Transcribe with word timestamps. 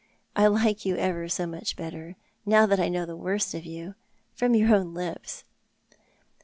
I 0.35 0.47
like 0.47 0.83
you 0.83 0.95
ever 0.95 1.29
so 1.29 1.45
much 1.45 1.75
better— 1.75 2.15
now 2.43 2.65
that 2.65 2.79
I 2.79 2.89
know 2.89 3.05
the 3.05 3.15
worst 3.15 3.53
of 3.53 3.65
you— 3.65 3.93
from 4.33 4.55
your 4.55 4.73
own 4.75 4.95
lips." 4.95 5.43